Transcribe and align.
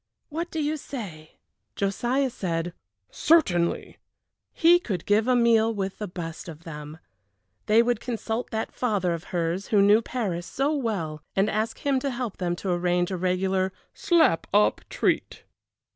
What 0.29 0.49
do 0.49 0.59
you 0.63 0.77
say?" 0.77 1.37
Josiah 1.75 2.31
said, 2.31 2.73
"Certainly!" 3.11 3.99
He 4.51 4.79
could 4.79 5.05
give 5.05 5.27
a 5.27 5.35
meal 5.35 5.71
with 5.71 5.99
the 5.99 6.07
best 6.07 6.49
of 6.49 6.63
them! 6.63 6.97
They 7.67 7.83
would 7.83 7.99
consult 7.99 8.49
that 8.49 8.71
father 8.71 9.13
of 9.13 9.25
hers, 9.25 9.67
who 9.67 9.79
knew 9.79 10.01
Paris 10.01 10.47
so 10.47 10.73
well, 10.75 11.21
and 11.35 11.51
ask 11.51 11.85
him 11.85 11.99
to 11.99 12.09
help 12.09 12.37
them 12.37 12.55
to 12.55 12.71
arrange 12.71 13.11
a 13.11 13.15
regular 13.15 13.71
"slap 13.93 14.47
up 14.55 14.81
treat." 14.89 15.43